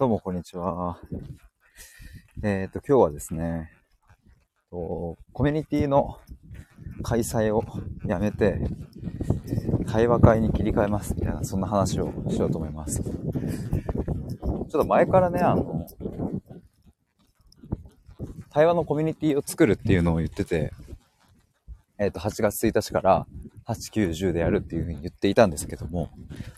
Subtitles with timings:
[0.00, 1.00] どうも、こんにちは。
[2.44, 3.72] えっ、と、今日はですね、
[4.70, 6.20] とコミュニティの
[7.02, 7.64] 開催を
[8.06, 8.60] やめて、
[9.88, 13.02] 対話会に切り替えますみたいな、そんな話をしようと思います。
[13.02, 15.84] ちょっと前からね、あの、
[18.50, 20.72] 対話のコミュニティを作るっていうのを言ってて、
[21.98, 23.26] えっ、と、8月1日から
[23.66, 26.10] 8、9、10でやるっていうふうに言っていたんですけども、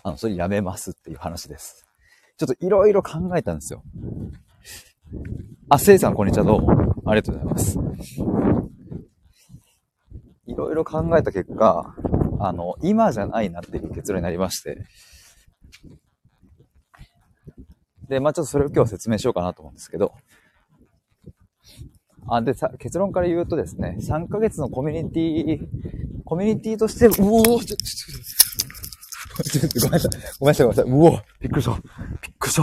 [0.02, 1.89] あの、それやめますっていう話です。
[2.40, 3.82] ちょっといろいろ考えたんですよ。
[5.68, 6.94] あ、せいさんこんにちは、どうも。
[7.04, 7.78] ありがとうございます。
[10.46, 11.94] いろいろ考えた結果、
[12.40, 14.86] あの、今じゃないなっていう結論になりまして。
[18.08, 20.14] で、まあちょっとそれを今日説明しようかなと思うんですけど。
[22.26, 25.58] あ、で、さ、結論から言うとですね、3ヶ月のコミュニティ、
[26.24, 27.76] コミュニティとして、うお、ちょ、ちょ、ちょ、
[29.42, 30.10] ちょごめんなさい。
[30.38, 30.84] ごめんなさい、ごめんなさい。
[30.84, 31.10] うお
[31.40, 32.09] びっくりした。
[32.50, 32.62] くりした。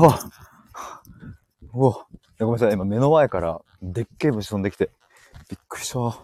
[1.74, 2.06] うおご
[2.40, 2.74] めんなさい。
[2.74, 4.92] 今目の前からでっけえ虫飛んできて。
[5.50, 6.20] びっくりした。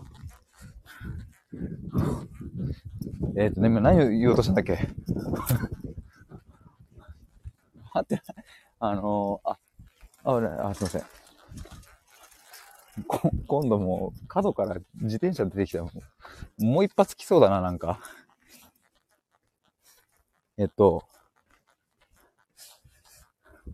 [3.38, 4.73] えっ、とね、今何を言おうとしたんだっけ？
[7.94, 8.22] 待って、
[8.80, 9.59] あのー、あ、
[10.23, 11.03] あ、あ、すいません。
[13.08, 18.00] こ今度もう角から自転車出てきた、もう一発来そうだな、なんか。
[20.58, 21.03] えっと、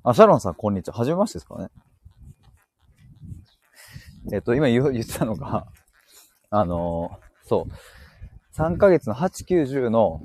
[0.04, 0.96] あ、シャロンさん、こんにちは。
[0.96, 1.70] はじめましてですかね。
[4.32, 5.68] えっと、今言言ってたのが、
[6.50, 7.12] あの
[7.46, 7.72] そう。
[8.56, 10.22] 3ヶ月の8、9、10の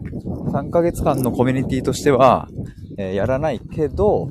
[0.52, 2.48] 3ヶ月間のコミュニティとしては、
[2.98, 4.30] えー、やらないけど、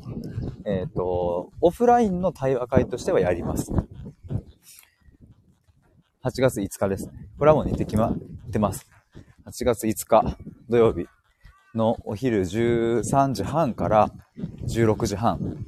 [0.66, 3.72] えっ、ー、と、オフラインの対話会としてはやります。
[6.24, 7.12] 8月5日です。
[7.38, 8.86] これはもう似てきま、ってます。
[9.46, 10.38] 8月5日
[10.70, 11.06] 土曜日
[11.76, 14.12] のお昼13時半から
[14.68, 15.66] 16時半。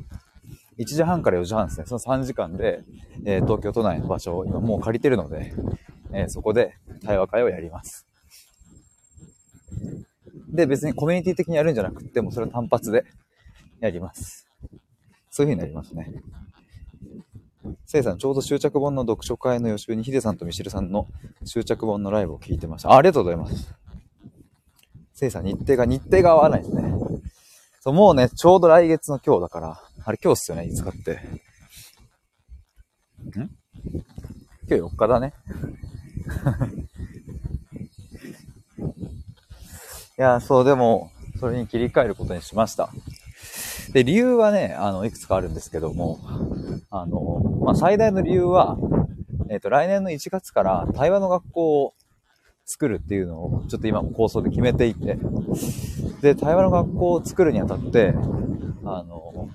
[0.78, 1.86] 1時半から4時半ですね。
[1.88, 2.84] その3時間で、
[3.26, 5.54] えー、東京都内の場所を今もう借りてるので、
[6.12, 6.76] えー、そこで
[7.06, 8.06] 対話会をやります。
[10.50, 13.06] で、別にコミュニティ的にやるんじゃなくても、それは単発で
[13.80, 14.48] やります。
[15.30, 16.14] そういう風になりますね。
[17.86, 21.08] せいさん、ちょうど終着本の読書会の予習にヒデさんとミシルさんの
[21.46, 22.92] 終着本のライブを聞いてました。
[22.92, 23.85] あありがとうございます。
[25.16, 26.94] せいさん、日程が、日程が合わないですね。
[27.80, 31.14] そう、もうね、ちょうど来月の今日だから、あれ今日っすよね、いつかって。
[31.14, 31.18] ん？
[34.68, 35.34] 今日4日だね。
[40.18, 42.90] いや、そう、でも、それに切り替えることにしました。
[43.94, 46.20] で、理由はね、あの、いくつかあるんですけども、
[46.90, 48.78] あの、まあ、最大の理由は、
[49.50, 51.94] えっ、ー、と、来年の1月から対話の学校を
[52.66, 55.18] 作るっていうのを、ちょっと今も構想で決めていて、
[56.22, 58.14] で、対話の学校を作るにあたって、
[58.84, 59.50] あの、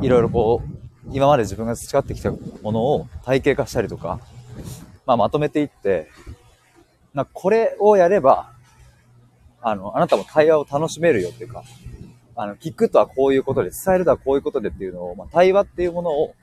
[0.00, 0.76] いろいろこう、
[1.12, 4.20] 今まで自分が培ってきたものを体系化したりとか、
[5.06, 6.08] まあ、まとめていって、
[7.14, 8.52] なこれをやれば、
[9.60, 11.64] あの、あなたも対話を楽しめるよっていうか、
[12.36, 16.34] あの、聞くとはこういうことで、伝えるとはこういうことでっていうのを、まあ、対話っていうものを、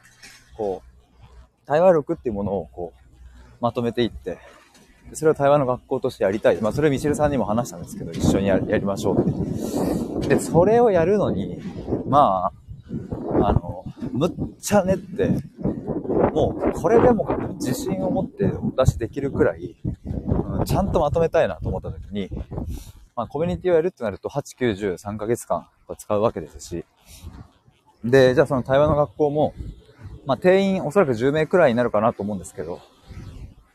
[0.58, 1.26] こう、
[1.66, 4.40] 対話力っていうものを、こう、まとめていって、
[5.13, 6.57] でそれを対話の学校としてやりたい。
[6.59, 10.28] まあ、それミシェルさんにも話したんですけど、一緒にやりましょうって。
[10.35, 11.62] で、それをやるのに、
[12.07, 12.51] ま
[13.40, 15.29] あ、あの、むっちゃねって、
[16.34, 22.30] もう、これでも自信を持ってお出しできるくらい、うん、ちゃんとまとめたいなと思った時に、
[23.16, 26.85] まあ、コミュニティをやるってなると、8、9、10、3ヶ月間使うわけですし、
[28.03, 29.53] で、じゃあその対話の学校も、
[30.25, 32.80] まあ、定員おそらく10名くらいになるかなと思うんですけど、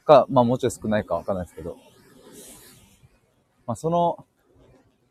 [0.08, 1.76] か、まあもうちょい少ないかわかんないですけど、
[3.66, 4.24] まあその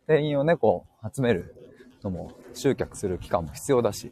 [0.07, 1.55] 定員をね、こう集める
[2.03, 4.11] のも集客する期間も必要だし、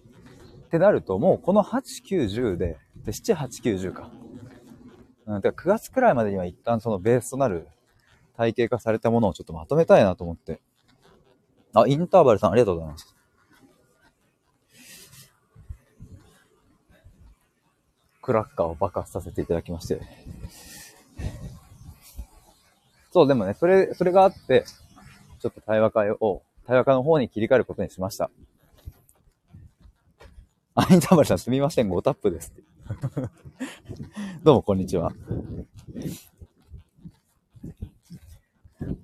[0.67, 4.11] ってなるともうこの8、9、10で、で、7、8、9、10か。
[5.25, 7.67] うん、てか9月くらいまでには一旦そのベースとなる
[8.37, 10.61] 体系化されたものをちょっとまとめたいなと思って。
[11.73, 13.15] あ、インターバルさんありがとうございます。
[18.21, 20.01] クラッカーを爆発させていただきまして。
[23.15, 24.65] そう、でもね、それ、それがあって、
[25.39, 28.29] ちょっと対話会を、対話会の方に切り替えることにしました。
[30.75, 32.51] あ、インターバルさんすみません、5タップです。
[34.43, 35.13] どうも、こんにちは。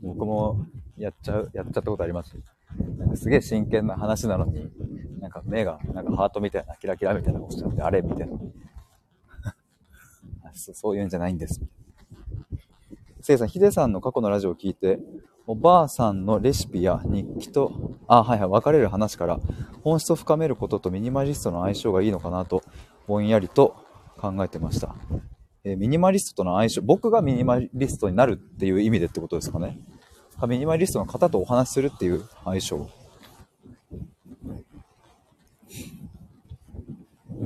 [0.01, 0.65] 僕も
[0.97, 2.35] やっちゃう、やっちゃったことあります。
[2.97, 4.69] なんかすげえ真剣な話なのに、
[5.21, 8.37] なんか目が、なんかハートみたいな、キラキラみたいなことしちゃって、あれみたいな。
[10.51, 11.61] そういうんじゃないんです。
[13.21, 14.99] せいさん、ヒデさんの過去のラジオを聞いて、
[15.47, 19.39] おばあさんのレシピや日記と、あ、はいはい、別れる話から
[19.83, 22.63] 本質を深めることとミニマリストの相性がいいのかなと、
[23.07, 23.75] ぼんやりと
[24.17, 24.95] 考えてました。
[25.63, 29.79] えー、ミニマリストとの相性、僕がミニマリストになるっていう意味でってことですかね。
[30.47, 32.89] ミニマリストの方とお話しするっていう相性。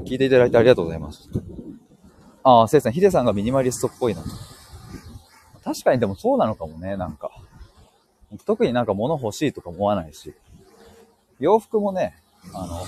[0.05, 1.29] 聞いていただいてありがとうございます。
[2.43, 4.23] ああ、せいさん、ヒデさんがミニマリストっぽいな。
[5.65, 7.31] 確かにでもそうなのかもね、なんか。
[8.45, 10.35] 特になんか物欲しいとか思わないし。
[11.39, 12.15] 洋服もね、
[12.53, 12.83] あの、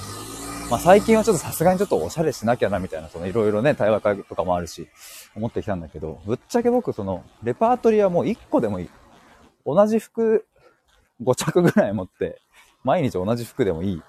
[0.70, 4.88] まあ、最近はちょっとさすがにちょっとおしゃれしなきゃなみたいな、そのいろいろね、対話会とかもあるし、
[5.36, 8.90] 思ってきたんだけど、ぶっちゃけ僕その、レパートリーはもう1個でもいい。
[9.66, 10.46] 同じ服
[11.24, 12.40] 5着ぐらい持って、
[12.84, 14.04] 毎日同じ服でもいい。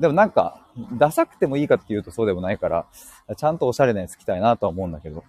[0.00, 0.66] でもなんか、
[0.98, 2.86] ダサくてもいいかっていうとそうでもないから、
[3.36, 5.22] ちゃんとおしゃれなやつ着たいなとは思うんだけど。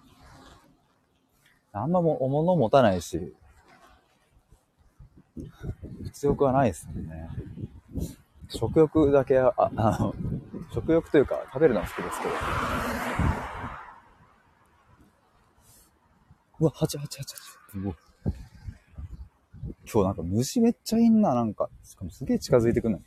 [1.72, 3.34] あんまも、お物持たないし、
[6.02, 7.30] 物欲はないですね。
[8.48, 10.14] 食欲だけ、あ、あの、
[10.74, 12.34] 食欲というか、食べるのは好きですけど。
[16.60, 17.06] うわ、8、8、8、
[17.80, 17.94] 8。
[19.90, 21.70] 今日なんか虫めっちゃいんな、なんか。
[21.82, 23.00] しかもすげえ近づいてくんの。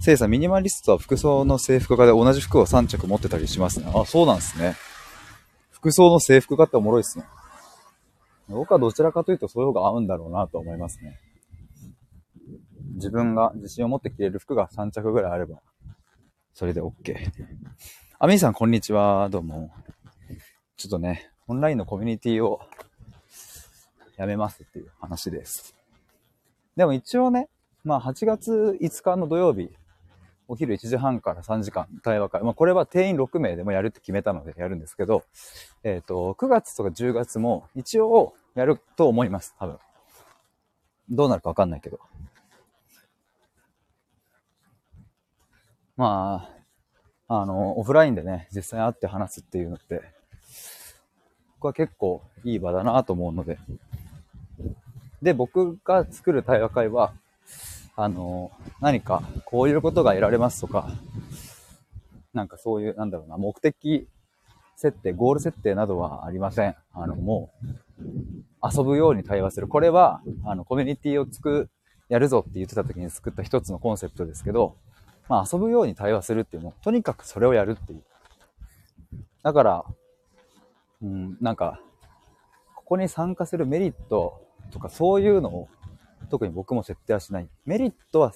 [0.00, 3.90] せいさん、ミニマリストは服装の制服化で同じ服を3着持ってたりしますね。
[3.94, 4.74] あ、そうなんですね。
[5.76, 7.26] 服装の制服化っておもろいっすね。
[8.48, 11.20] 僕はどちらかというとそういう方が合うんだろうなと思いますね。
[12.94, 15.60] 自分が自信を持って着れる服が3着ぐらいあれば、
[16.54, 17.14] それで OK。
[18.18, 19.28] あ、みーさん、こんにちは。
[19.28, 19.70] どうも。
[20.78, 22.60] ちょっとね、オンラインのコミュニティを
[24.16, 25.74] やめますっていう話です。
[26.74, 27.50] でも一応ね、
[27.84, 29.70] まあ8月5日の土曜日、
[30.48, 32.42] お昼1時半から3時間対話会。
[32.42, 35.24] まあ、これは定員6名でもやるって決めたのでやるんですけど、
[35.82, 39.78] えっ、ー、と、9月とか10月も一応やると思います、多分。
[41.08, 41.98] どうなるかわかんないけど。
[45.96, 46.48] ま
[47.28, 50.02] あ、あの、オフラインでね、実際会って話すっていうのって、
[51.56, 53.58] 僕は結構いい場だなと思うので。
[55.22, 57.14] で、僕が作る対話会は、
[57.96, 60.90] あの、何かこういうことが得られますとか、
[62.34, 64.06] なんかそういう、なんだろうな、目的
[64.76, 66.76] 設定、ゴール設定などはありません。
[66.92, 67.50] あの、も
[67.98, 68.06] う、
[68.62, 69.68] 遊ぶように対話する。
[69.68, 71.70] これは、あの、コミュニティを作、
[72.10, 74.76] やるぞって言ってた時に作った一つのコンセプトですけど、
[75.28, 78.02] まあ遊ぶように対話するっていうの、とにかくそれをやるっていう。
[79.42, 79.84] だから、
[81.02, 81.80] うん、なんか、
[82.74, 85.68] ここに参加するメリットとかそういうのを
[86.26, 87.48] 特に僕も設定はしない。
[87.64, 88.32] メリットは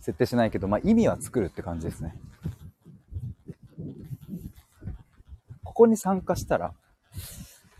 [0.00, 2.14] 設定しないけど、まあ意味は作るって感じですね。
[5.64, 6.74] ここに参加したら、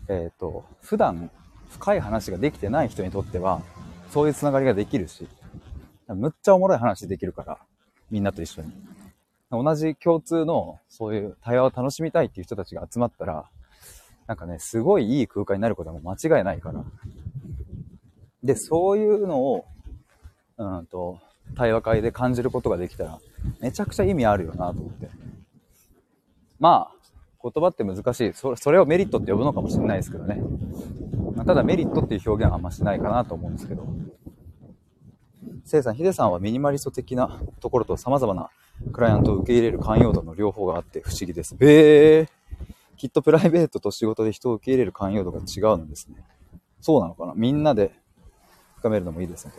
[0.07, 1.29] えっ、ー、と、普段
[1.69, 3.61] 深い話ができてない人にとっては、
[4.11, 5.27] そういうつながりができるし、
[6.07, 7.59] むっちゃおもろい話できるから、
[8.09, 8.73] みんなと一緒に。
[9.51, 13.49] 同じ共通のそういう対話を楽しみたいっていう人たちが集まったら、
[14.25, 16.83] なんかね、すごいいい空間になることはも間違いないから、
[18.43, 19.65] で、そういうのを、
[20.57, 21.19] うんと、
[21.55, 23.19] 対話会で感じることができたら、
[23.59, 25.09] めちゃくちゃ意味あるよなと思って。
[26.59, 27.03] まあ、
[27.41, 28.33] 言葉って難しい。
[28.33, 30.41] それそれをメリットって呼ぶのかもしれないですけどね。
[31.35, 33.85] まあ、ただメリットっていう表現はあんましないかなと思うんですけど。
[35.65, 38.49] せいさん、ヒデさんはミニマリスト的なところと様々な
[38.91, 41.55] クライアントを受け入れる寛容度の両方があって不思議です。
[41.55, 42.27] べー。
[42.97, 46.23] きっとプライベートと仕事で人を受け入れる寛容度が違うんですね。
[46.79, 47.91] そうなのかなみんなで
[48.83, 49.53] 深めるのもいいですね。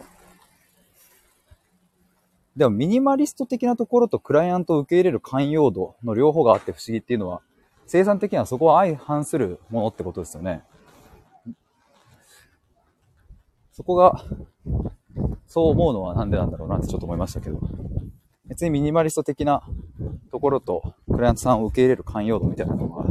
[2.54, 7.40] でも、ミニマリスト的なところとクライアントを受け入れる寛容度の両方があって不思議っていうのは、
[7.87, 10.62] 生産的にはそこは相反するものってことですよね。
[13.73, 14.23] そこが、
[15.47, 17.59] そう思うのはなんでなんだろうなってちょっと思いましたけど。
[18.45, 19.62] 別にミニマリスト的な
[20.31, 23.07] ところとクライアントさんを受け入れる寛容度みたいなのが、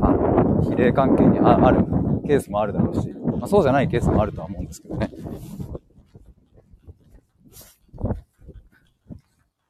[0.00, 1.84] あの、比例関係にある
[2.26, 5.10] ケースもあるだろうし、まあ、そうじゃないケースもあるとは思うんですけどね。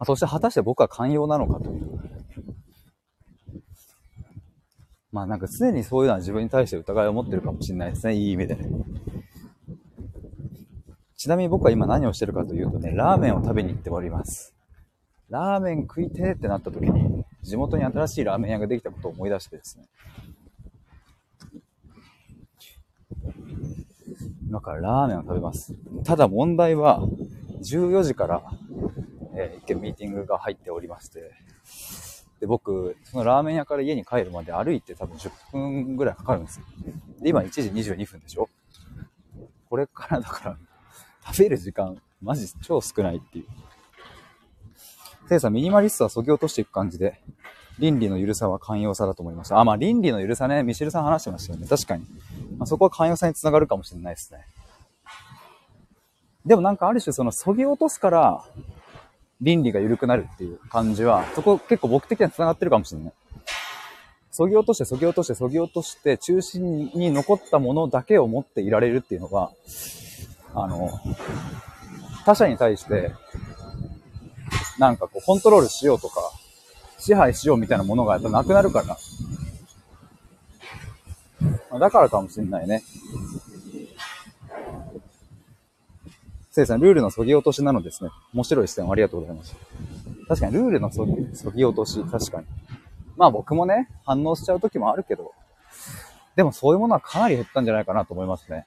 [0.07, 1.99] そして果たして僕は寛容なのかという。
[5.11, 8.15] まあなんか常にそういうのは自分に対して疑いを持ってるかもしれないですね。
[8.15, 8.69] いい意味でね。
[11.17, 14.55] ちなみに僕は今何をしてるかというとね、ラーメンを食べに行っております。
[15.29, 19.89] ラーメン食いてーってなった時に、地元に新しいラーメン屋ができたことを思い出してですね。
[24.47, 25.75] 今からラーメンを食べます。
[26.05, 27.01] ただ問題は、
[27.63, 28.43] 14時から、
[29.37, 31.31] えー、一見ミーティングが入っておりまして、
[32.41, 36.67] で、僕、そのラーメン屋から家に帰るまで歩いて多分10分ぐらいかかるんですよ。
[37.21, 37.63] で、今1時
[37.93, 38.49] 22分でしょ
[39.69, 40.59] これからだから、
[41.27, 43.47] 食べる時間、マジ超少ないっていう。
[45.29, 47.21] せいさん、ミニマリストは削ぎ落としていく感じで、
[47.79, 49.59] 倫理の緩さは寛容さだと思いました。
[49.59, 51.67] あ、まあ倫理の緩さね、ミシェルさん話してましたよね。
[51.67, 52.05] 確かに。
[52.59, 54.47] まあ、そこは寛容さにつながるかもしれないですね。
[56.47, 58.45] でもなんかある種その削ぎ落とすから、
[59.41, 63.13] 倫理が緩くなるっていう感じは、そこ結構僕的には繋がってるかもしれない。
[64.31, 69.51] 削ぎ落として、削ぎ落として、削ぎ落として、中心に残ったものだけを持っていられるっていうのが、
[70.55, 70.91] あの、
[72.25, 73.13] 他者に対して、
[74.79, 76.21] なんかこう、コントロールしようとか、
[76.99, 78.97] 支配しようみたいなものがやっぱなくなるから。
[81.79, 82.83] だからかもしんないね。
[86.57, 88.09] せいさん、ルールの削ぎ落としなのですね。
[88.33, 89.55] 面白い視点をありがとうございます。
[90.27, 92.47] 確かに、ルールの削ぎ削ぎ落とし、確かに。
[93.15, 95.33] まあ僕もね、反応しちゃう時もあるけど、
[96.35, 98.65] でもそういうものはかなり減ったんじゃないかなと思いますね。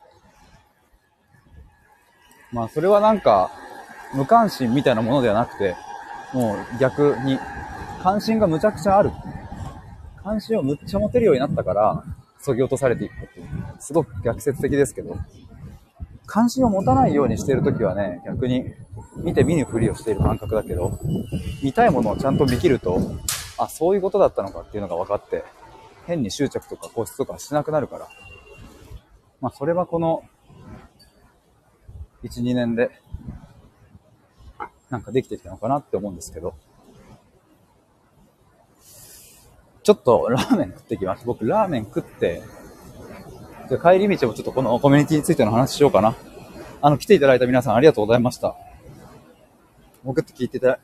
[2.51, 3.49] まあそれはなんか、
[4.13, 5.75] 無関心みたいなものではなくて、
[6.31, 7.39] もう逆に、
[8.03, 9.09] 関心がむちゃくちゃある。
[10.21, 12.03] 関心をむっちゃ持てるようになったから、
[12.37, 13.47] 削ぎ落とされていくっていう。
[13.79, 15.17] すごく逆説的ですけど、
[16.29, 18.65] 関心を持たないようにしているときはね、逆に
[19.17, 20.99] 見て見ぬふりをしている感覚だけど、
[21.63, 22.99] 見たいものをちゃんと見切ると、
[23.57, 25.43] あ、そういうことだったのかっていうのが分かって、
[26.05, 28.07] 変に執着とか固執とかしなくなるから。
[29.41, 30.23] まあ、それはこの、
[32.23, 32.91] 1、2年で、
[34.91, 36.53] なんかできてきたのかなって思うんですけど。
[39.81, 41.25] ちょっとラーメン食ってきます。
[41.25, 42.43] 僕、ラーメン食って、
[43.77, 46.15] 帰り道もちょっとこのコミュニティについての話しようかな。
[46.81, 48.55] あの、来ていただいた皆さんありがとうございました。
[50.03, 50.79] 送って聞いていた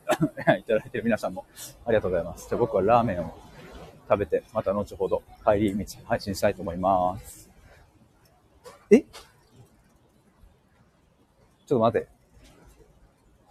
[0.45, 1.45] だ いている皆さんも
[1.85, 2.49] ありがとうございます。
[2.49, 3.33] じゃあ僕はラーメンを
[4.09, 7.49] 食べて、また後ほど帰り道配信したいと思います。
[8.91, 9.01] え？
[9.01, 12.07] ちょっと待って。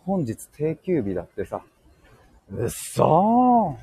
[0.04, 1.62] 本日定休日だってさ。
[2.52, 3.76] うっそ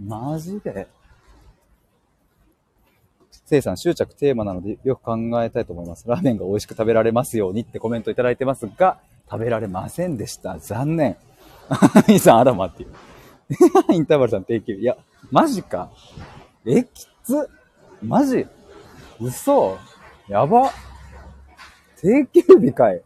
[0.00, 0.86] ーマジで
[3.48, 6.06] せいさん、執着テーマなのでよく考えたいと思います。
[6.06, 8.98] ラーメンが美味しく食べられますようにってコメントいただいてますが、
[9.30, 10.58] 食べられませんでした。
[10.58, 11.16] 残念。
[12.08, 12.90] イさん、あらまっていう。
[13.94, 14.74] インターバルさん定休。
[14.74, 14.98] いや、
[15.30, 15.88] マジか。
[16.66, 17.48] え、きつ。
[18.02, 18.46] マジ
[19.18, 19.78] 嘘
[20.28, 20.70] やば。
[22.02, 23.02] 定休日かい。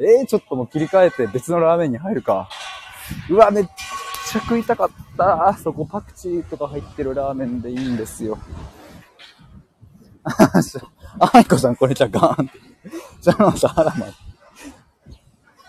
[0.00, 2.50] えー、ちょっともう切り替えて別のラーメンに入るか。
[3.30, 5.56] うわ、めっちゃ食いたかった。
[5.62, 8.38] そこパクチーとか入ってるラーメンでいいんですよ。
[11.18, 12.58] あいこさん、これじゃガーンって。
[13.20, 14.06] じゃあ、さ、あらま。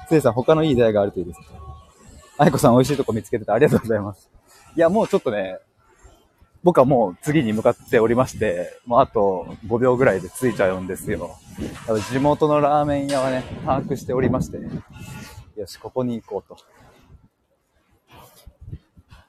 [0.09, 1.39] せいさん、他のいい出会いがあるといいです。
[2.37, 4.29] あいこさん、美味しいとこ見つけててありがとうございます。
[4.75, 5.59] いや、もうちょっとね、
[6.63, 11.37] 僕はもう次に向かっておりまして、もうあと5秒ぐらいで着いちゃうんですよ。
[12.11, 14.57] 地元のラーメン屋はね、把握しておりまして、
[15.55, 16.57] よし、ここに行こうと。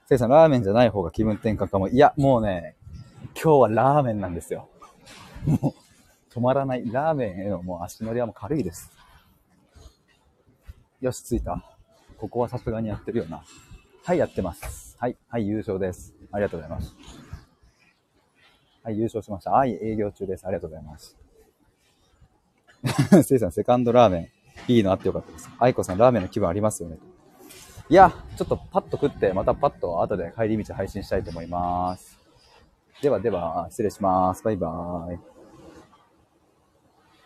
[0.06, 1.88] せいさん、ラーメンじゃない方が気分転換かも。
[1.88, 2.74] いや、もうね、
[3.40, 4.68] 今日はラーメンなんですよ。
[5.46, 6.90] もう、止まらない。
[6.90, 8.90] ラーメンへのもう足のりはもう軽いです。
[11.00, 11.64] よし、着いた。
[12.18, 13.42] ここはさすがにやってるよな。
[14.04, 14.96] はい、やってます。
[14.98, 16.14] はい、はい、優勝です。
[16.30, 16.94] ありがとうございます。
[18.82, 19.50] はい、優勝しました。
[19.50, 20.46] はい、営業中です。
[20.46, 21.16] ありがとうございます。
[23.24, 24.30] せいさん、セカンドラーメ
[24.68, 25.50] ン、いいのあってよかったです。
[25.58, 26.98] 愛子さん、ラーメンの気分ありますよね。
[27.88, 32.19] いや、ちょっとパッと食って、またパッと後で帰り道配信したいと思います。
[33.02, 34.42] ではでは、失礼します。
[34.44, 35.39] バイバーイ。